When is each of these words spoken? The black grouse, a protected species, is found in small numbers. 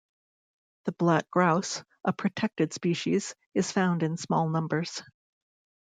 The 0.85 0.93
black 0.93 1.29
grouse, 1.29 1.83
a 2.03 2.11
protected 2.11 2.73
species, 2.73 3.35
is 3.53 3.71
found 3.71 4.01
in 4.01 4.17
small 4.17 4.49
numbers. 4.49 5.03